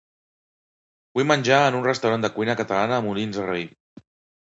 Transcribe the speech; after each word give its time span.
Vull 1.19 1.27
menjar 1.31 1.59
en 1.65 1.77
un 1.79 1.85
restaurant 1.87 2.25
de 2.27 2.31
cuina 2.39 2.55
catalana 2.63 2.97
a 2.99 3.05
Molins 3.09 3.39
de 3.41 3.47
Rei. 3.51 3.69